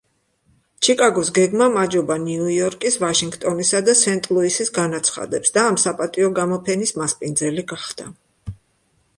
ჩიკაგოს 0.85 1.27
გეგმამ 1.37 1.75
აჯობა 1.81 2.15
ნიუ-იორკის, 2.23 2.97
ვაშინგტონისა 3.03 3.81
და 3.89 3.95
სენტ-ლუისის 4.01 4.73
განაცხადებს, 4.79 5.55
და 5.59 5.67
ამ 5.73 5.79
საპატიო 5.85 6.33
გამოფენის 6.41 6.95
მასპინძელი 7.03 7.67
გახდა. 7.75 8.09